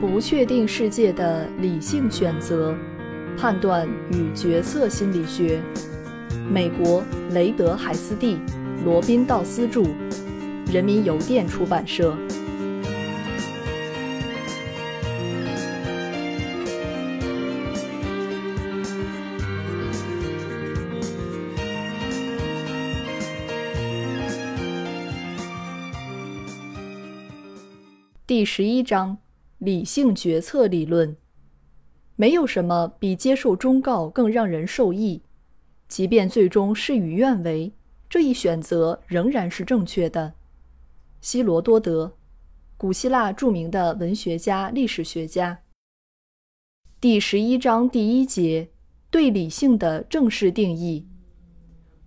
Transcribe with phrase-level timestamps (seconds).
[0.00, 2.72] 不确定世界的理性选择、
[3.36, 5.60] 判断与决策心理学。
[6.48, 8.38] 美国雷德海斯蒂、
[8.84, 9.82] 罗宾道斯著，
[10.72, 12.16] 人民邮电出版社。
[28.26, 29.18] 第十一章：
[29.58, 31.16] 理性决策理论。
[32.16, 35.22] 没有什么比接受忠告更让人受益，
[35.86, 37.72] 即便最终事与愿违，
[38.08, 40.34] 这一选择仍然是正确的。
[41.20, 42.16] 希罗多德，
[42.76, 45.60] 古希腊著名的文学家、历史学家。
[47.00, 48.70] 第十一章第一节：
[49.10, 51.06] 对理性的正式定义。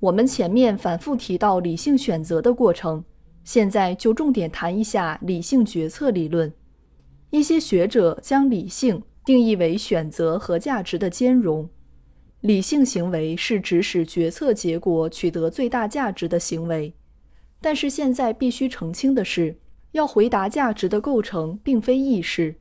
[0.00, 3.04] 我们前面反复提到理性选择的过程。
[3.42, 6.50] 现在就重点谈一下理性决策理论。
[7.34, 11.68] 一些学者将理性定义为选择和价值的兼容。
[12.42, 16.94] 理性行为是指使决策结果取得最大价值的行为。
[17.60, 19.58] 但是现在必须澄清的是，
[19.90, 22.54] 要回答价值的构成并非意识，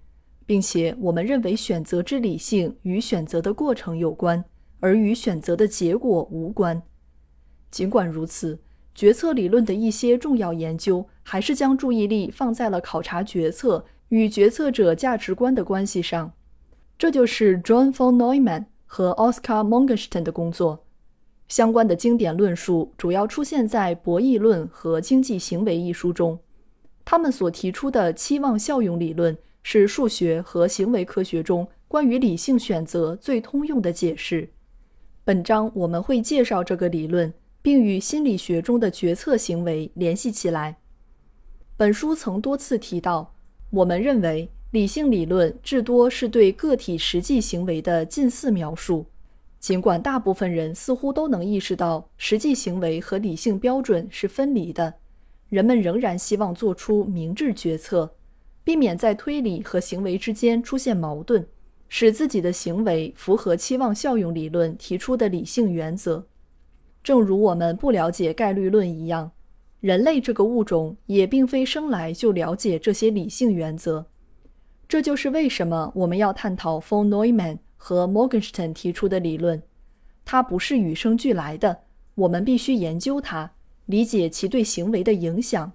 [0.43, 4.43] 并且我们认为选择之理性与选择的过程有关，
[4.79, 6.81] 而与选择的结果无关。
[7.69, 8.59] 尽管如此。
[8.95, 13.83] 决策理论的一些重要研究还是将注意力放在了考察决策
[14.13, 16.31] 与决策者价值观的关系上。
[16.97, 20.85] 这就是 John von Neumann 和 Oscar Morgenstern 的工作。
[21.47, 26.39] 相关的经典论述主要出现在《博弈论和经济行为》一书中。
[27.03, 34.49] 他们所提出的期望效用理论是数学和行为科学中关于理性选择最通用的解释。
[35.25, 37.33] 本章我们会介绍这个理论。
[37.63, 40.77] 并与心理学中的决策行为联系起来。
[41.77, 43.32] 本书曾多次提到，
[43.73, 49.07] 我们认为理性理论至多是对个体实际行为的近似描述。
[49.59, 54.93] 尽管大部分人似乎都能意识到实际行为和理性标准是分离的，
[55.49, 58.13] 人们仍然希望做出明智决策，
[58.63, 61.47] 避免在推理和行为之间出现矛盾，
[61.89, 66.27] 使自己的行为符合期望效用理论提出的理性原则。
[67.03, 69.31] 正如我们不了解概率论一样，
[69.83, 74.05] 人类这个物种也并非生来就了解这些理性原则。
[74.87, 79.61] 这就是为什么我们要探讨 von Neumann 和 Morgenstern 提出的理论。
[80.23, 81.81] 它不是与生俱来的，
[82.15, 83.51] 我们必须研究它，
[83.87, 85.73] 理解其对行为的影响。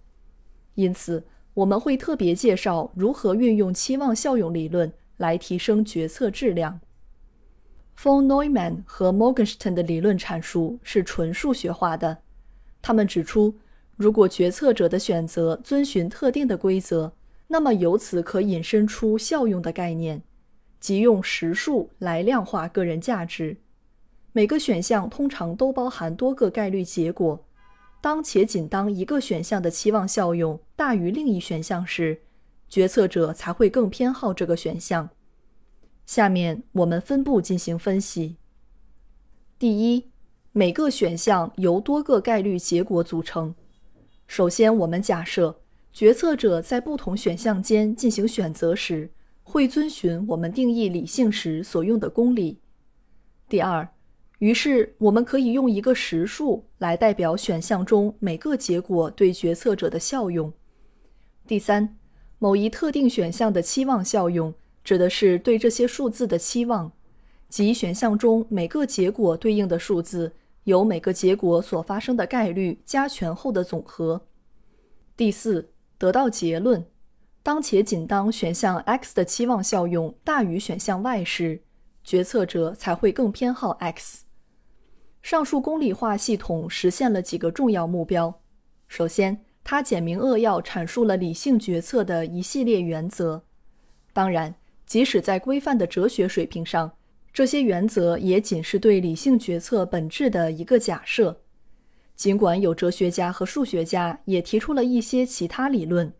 [0.76, 6.80] 因此，我们会特别介绍如何运用期望效用理论来提升决策质量。
[7.94, 12.16] von Neumann 和 Morgenstern 的理论阐述是纯数学化的。
[12.80, 13.54] 他们指出，
[13.98, 17.12] 如果决策者的选择遵循特定的规则，
[17.48, 20.22] 那么由此可引申出效用的概念，
[20.78, 23.56] 即用实数来量化个人价值。
[24.32, 27.44] 每个选项通常都包含多个概率结果。
[28.00, 32.20] 当且仅当一个选项的期望效用大于另一选项时，
[32.68, 35.10] 决策者才会更偏好这个选项。
[36.06, 38.36] 下面我们分步进行分析。
[39.58, 40.12] 第一，
[40.52, 43.56] 每个选项由多个概率结果组成。
[44.28, 45.58] 首先，我们假设
[45.92, 49.10] 决策者在不同选项间进行选择时，
[49.42, 52.60] 会遵循我们定义理性时所用的公理。
[53.48, 53.88] 第二，
[54.38, 60.52] 于是我们可以用一个实数来代表选项中每个结果对决策者的效用。
[61.46, 61.96] 第三，
[62.38, 64.54] 某一特定选项的期望效用。
[64.84, 66.92] 指的是对这些数字的期望，
[67.48, 70.32] 即选项中每个结果对应的数字
[70.68, 74.28] 由每个结果所发生的概率加权后的总和。
[75.16, 76.86] 第四，得到结论：
[77.42, 81.62] 当且仅当选项 X 的期望效用大于选项 Y 时，
[82.04, 84.24] 决策者才会更偏好 X。
[85.20, 88.40] 上述公理化系统实现了几个重要目标。
[88.86, 93.42] 首先，它简明扼要阐述了理性决策的一系列原则。
[94.12, 94.54] 当然。
[94.88, 96.90] 即使在规范的哲学水平上，
[97.38, 101.40] 这些原则也仅是对理性决策本质的一个假设。
[102.16, 106.12] 尽管有哲学家和数学家也提出了一些其他理论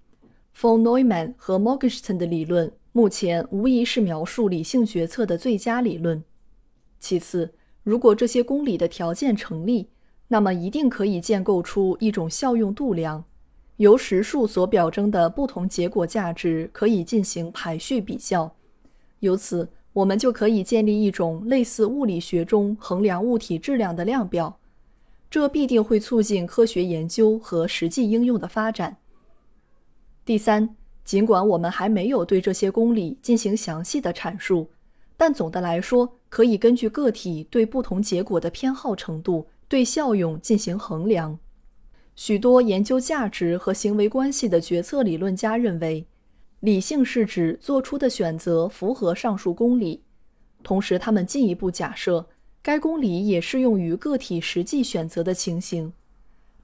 [0.57, 6.23] ，von Neumann 和 Morgeson 的理论目前无疑是描述理性决策的最佳理论。
[7.01, 9.89] 其次，如果这些公理的条件成立，
[10.29, 13.25] 那么一定可以建构出一种效用度量。
[13.79, 18.55] 由实数所表征的不同结果价值可以进行排序比较。
[19.19, 19.69] 由此，
[19.99, 24.61] 我们就可以建立一种类似物理学中衡量物体质量的量表，
[25.29, 28.99] 这必定会促进科学研究和实际应用的发展。
[30.25, 34.71] 第三，尽管我们还没有对这些公理进行详细的阐述，
[35.17, 41.37] 但总的来说，可以根据个体对不同结果的偏好程度，对效用进行衡量。
[42.15, 46.07] 许多研究价值和行为关系的决策理论家认为，
[46.61, 50.03] 理性是指做出的选择符合上述公理。
[50.63, 52.27] 同时，他们进一步假设，
[52.63, 55.93] 该公理也适用于个体实际选择的情形。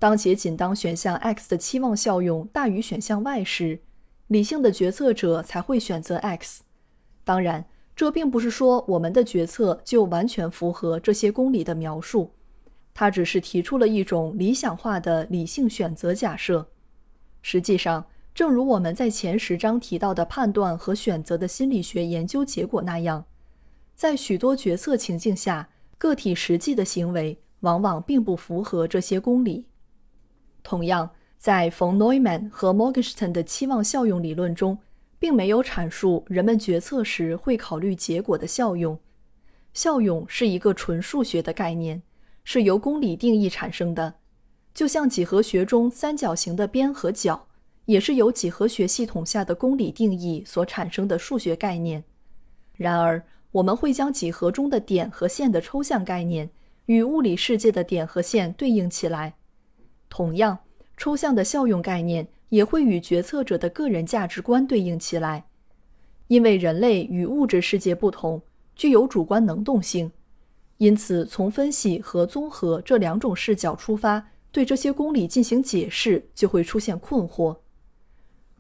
[0.01, 3.81] 当且仅当选项 X 的期望效用大于选项 Y 时，
[4.27, 6.63] 理性的决策者才会选择 X。
[7.23, 7.65] 当然，
[7.95, 12.33] 这并不是说我们的决策就完全符合这些公理的描述，
[12.93, 16.67] 它只是提出了一种理想化的理性选择假设。
[17.41, 23.25] 实际上，正如我们在前十章提到的判断和选择的心理学研究结果那样，
[23.95, 29.67] 在许多决策情境下，个体实际的行为往往并不符合这些公理。
[30.65, 34.77] 同样，在冯诺依曼和莫根斯坦的期望效用理论中，
[35.21, 38.99] 并没有阐述人们决策时会考虑结果的效用。
[39.73, 42.03] 效用是一个纯数学的概念，
[42.43, 44.15] 是由公理定义产生的，
[44.73, 47.47] 就像几何学中三角形的边和角，
[47.87, 52.03] 也是由几何学系统下的公理定义所产生的数学概念。
[52.75, 53.23] 然而，
[53.53, 56.51] 我们会将几何中的点和线的抽象概念
[56.87, 59.35] 与物理世界的点和线对应起来。
[60.09, 60.59] 同样，
[60.97, 65.47] 抽象的效用概念也会与决策者的个人价值观对应起来，
[66.29, 68.43] 因为人类与物质世界不同，
[68.75, 70.11] 具有主观能动性。
[70.79, 77.57] 因此，从分析和综合这两种视角出发，对这些公理进行解释就会出现困惑。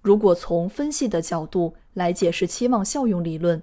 [0.04, 3.62] 如果从分析的角度来解释期望效用理论，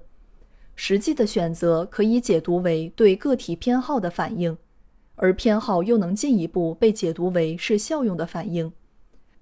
[0.76, 4.58] 实际的选择可以解读为对个体偏好的反应。
[5.18, 8.74] 而偏好又能进一步被解读为是效用的反应，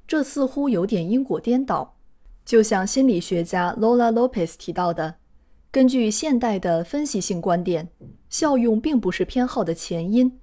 [0.05, 1.95] 这似乎有点因果颠倒。
[2.43, 5.15] 就像心理学家 Lola Lopez 提到的，
[5.71, 7.87] 根据现代的分析性观点，
[8.29, 10.37] 效用并不是偏好的前因，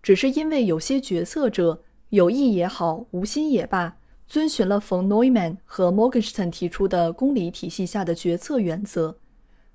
[0.00, 9.16] 只是因为有些决策者有意也好，无心也罢，遵循了冯诺依曼和摩根斯坦提出的公理体系下的决策原则，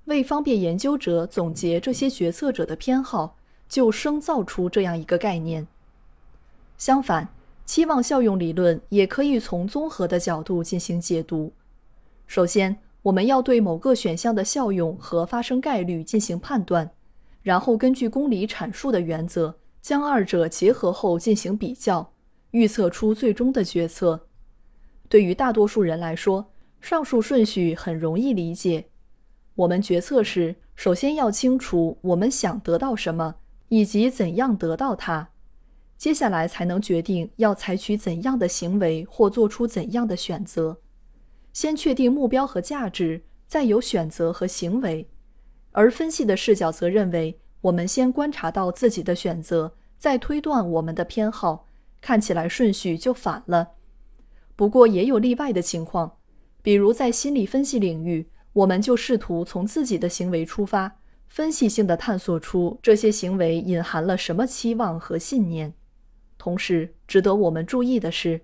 [0.06, 3.36] 为方便研究者总结这些决策者的偏好。
[3.68, 5.66] 就生造出这样一个概念。
[6.76, 7.26] 相反，
[7.64, 11.54] 期望效用理论也可以从综合的角度进行解读。
[12.26, 16.90] 首先，我们要对某个选项的效用和发生概率进行判断，
[17.42, 22.12] 然后根据公理阐述的原则，将二者结合后进行比较，
[22.50, 24.26] 预测出最终的决策。
[25.12, 26.50] 对于大多数人来说，
[26.80, 28.86] 上述顺序很容易理解。
[29.56, 33.34] 我们决策时，首先要清楚我们想得到什么。
[33.68, 35.28] 以及怎样得到它，
[35.98, 40.78] 接下来才能决定要采取怎样的行为或做出怎样的选择。
[41.52, 45.10] 先确定目标和价值，再有选择和行为。
[45.72, 51.66] 而分析的视角则认为，我们先观察到自己的选择，再推断我们的偏好，
[52.00, 53.72] 看起来顺序就反了。
[54.54, 56.18] 不过也有例外的情况，
[56.62, 60.98] 比如在心理分析领域，我们就试图从自己的行为出发。
[61.28, 65.72] 分析性的探索出这些行为隐含了什么期望和信念。
[66.36, 68.42] 同时，值得我们注意的是，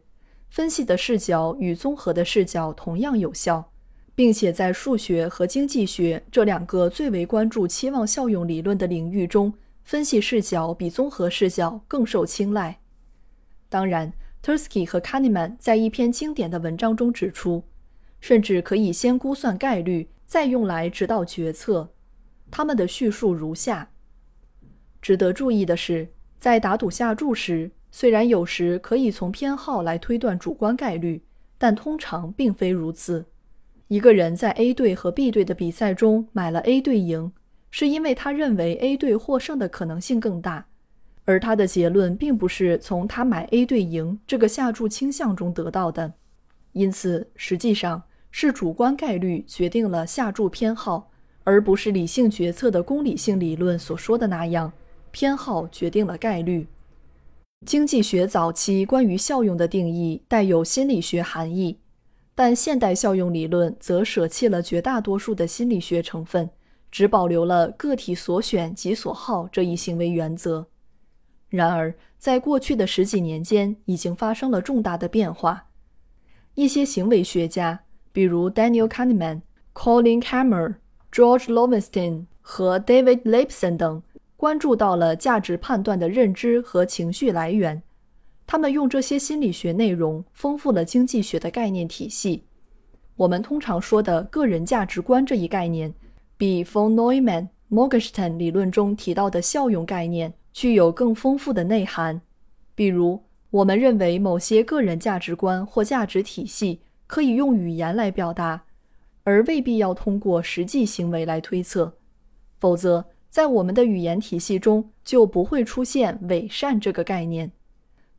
[0.49, 3.71] 分析的视角与综合的视角同样有效，
[4.15, 9.53] 并且在数学和经济学这两个最为关注期望效用理论的领域中，
[9.85, 12.81] 分析视角比综合视角更受青睐。
[13.69, 14.11] 当然
[14.43, 17.65] ，Tursky 和 Kahneman 在一篇经典的文章中指出，
[18.21, 21.91] 甚至可以先估算概率，再用来指导决策。
[22.51, 23.91] 他们的叙述如下：
[25.03, 31.23] 值得注意的是，在打赌下注时，虽然有时可以从偏好来推断主观概率，
[31.59, 33.27] 但通常并非如此。
[33.89, 37.33] 一个人在 A 队和 B 队的比赛中买了 A 队赢，
[37.71, 40.67] 是因为他认为 A 队获胜的可能性更大，
[41.29, 46.15] 而他的结论并不是从他买 A 队赢这个下注倾向中得到的。
[46.73, 51.11] 因此，实际上是主观概率决定了下注偏好。
[51.45, 54.73] 而不是理性决策的公理性理论所说的那样，
[55.11, 56.67] 偏好决定了概率。
[57.67, 61.79] 经济学早期关于效用的定义带有心理学含义，
[62.35, 66.49] 但现代效用理论则舍弃了绝大多数的心理学成分，
[66.91, 70.67] 只保留了个体所选即所好这一行为原则。
[71.49, 75.67] 然而，在过去的十几年间，已经发生了重大的变化。
[76.55, 77.81] 一些行为学家，
[78.13, 79.43] 比如 Daniel Kahneman、
[79.75, 80.75] Colin Cameron。
[81.11, 84.03] George Lowenstein 和 David Lipson 等
[84.37, 87.83] 关注到了价值判断的认知和情绪来源，
[88.47, 92.45] 他们用这些心理学内容丰富了经济学的概念体系。
[93.17, 95.95] 我们通常说的个人价值观这一概念，
[96.37, 102.21] 比 von Neumann、Morgenstern 理论中提到的效用概念具有更丰富的内涵。
[102.75, 108.65] 比如，我们认为某些个人价值观或价值体系可以用语言来表达，
[109.25, 111.97] 而未必要通过实际行为来推测。
[112.59, 117.51] 否则，在我们的语言体系中就不会出现伪善这个概念。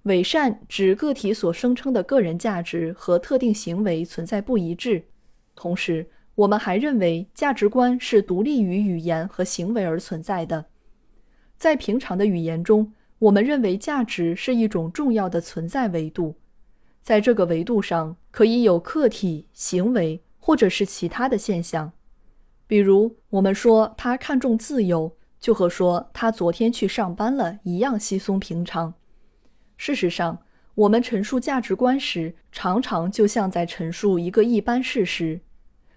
[0.03, 5.03] 伪善指个体所声称的个人价值和特定行为存在不一致。
[5.55, 10.65] 同时，我们还认为价值观是独立于语言和行为而存在的。
[11.59, 16.37] 在平常的语言中，我们认为价值是一种重要的存在维度，
[17.01, 21.91] 在这个维度上可以有客体、行为或者是其他的现象。
[22.65, 28.93] 比如，我们说他看重自由，就和说他昨天去上班了一样稀松平常。
[29.75, 30.39] 事实上，
[30.75, 35.41] 我们陈述价值观时，常常就像在陈述一个一般事实。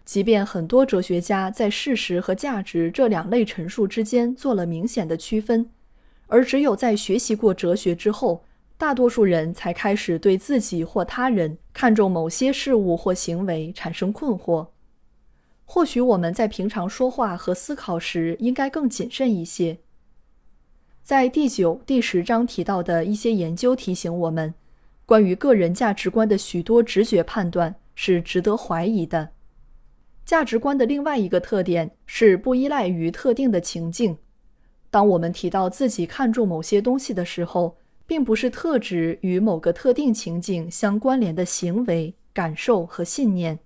[0.05, 5.71] 即便很多哲学家在事实和价值这两类陈述之间做了明显的区分，
[6.27, 8.45] 而只有在学习过哲学之后，
[8.77, 14.69] 大多数人才开始对自己或他人看重某些事物或行为产生困惑。
[15.65, 19.79] 或许我们在平常说话和思考时，应该更谨慎一些。
[21.03, 24.53] 在第九、第十章提到的一些研究提醒我们，
[25.07, 29.31] 关于个人价值观的许多直觉判断是值得怀疑的。
[30.25, 34.17] 价值观的另外一个特点是不依赖于特定的情境。
[34.91, 37.77] 当我们提到自己看重某些东西的时候，
[38.07, 43.59] 并不是特指与某个特定情境相关联的行为、感受和信念。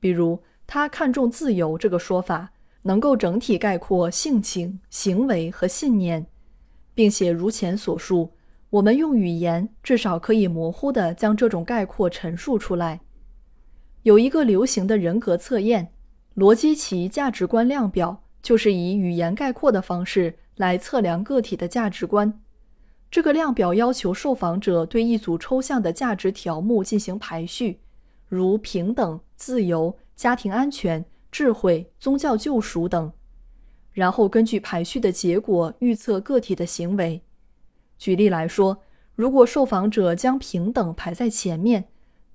[0.00, 2.50] 比如，他看重自由这个说法，
[2.82, 6.26] 能够整体概括性情、行为和信念。
[6.94, 8.32] 并且如前所述，
[8.70, 13.00] 我们用语言至少可以模糊地将这种概括陈述出来。
[14.02, 15.92] 有一个流行的人格测验——
[16.34, 22.40] 罗基奇价值观量表，就是以语言概括的方式来测量个体的价值观。
[23.10, 27.80] 这个量表要求受访者对一组抽象的价值条目进行排序，
[28.28, 33.12] 如平等、自由、家庭安全、智慧、宗教救赎等。
[33.92, 37.22] 然后根据排序的结果预测个体的行为。
[37.98, 38.82] 举例来说，
[39.16, 41.88] 如果受访者将平等排在前面，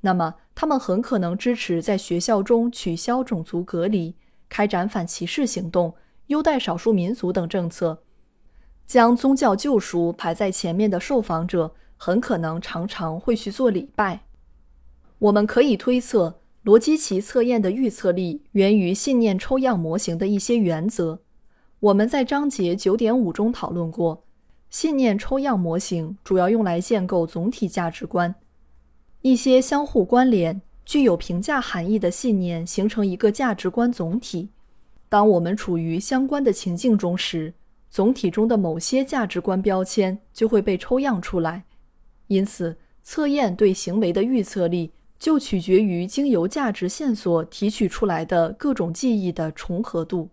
[0.05, 4.15] 那么他们很可能支持在学校中取消种族隔离、
[4.49, 5.95] 开展反歧视行动、
[6.27, 8.03] 优待少数民族等政策。
[8.85, 14.25] 将宗教救赎排在前面的受访者很可能常常会去做礼拜。
[15.19, 21.21] 我们可以推测，罗基奇测验的预测力源于信念抽样模型的一些原则。
[21.79, 24.25] 我们在章节九点五中讨论过，
[24.69, 28.35] 信念抽样模型主要用来建构总体价值观。
[29.23, 34.49] 一些相互关联、具有评价含义的信念形成一个价值观总体。
[35.07, 37.53] 当我们处于相关的情境中时，
[37.89, 41.63] 总体中的某些价值观标签就会被抽样出来。
[42.27, 50.27] 因此，测验对行为的预测力就取决于经由价值线索提取出来的各种记忆的重合度。